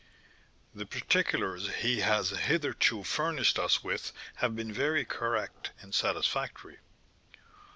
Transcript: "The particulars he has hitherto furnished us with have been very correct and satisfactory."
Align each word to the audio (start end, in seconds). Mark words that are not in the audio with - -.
"The 0.73 0.87
particulars 0.87 1.69
he 1.75 1.99
has 1.99 2.31
hitherto 2.31 3.03
furnished 3.03 3.59
us 3.59 3.83
with 3.83 4.11
have 4.37 4.55
been 4.55 4.73
very 4.73 5.05
correct 5.05 5.73
and 5.81 5.93
satisfactory." 5.93 6.79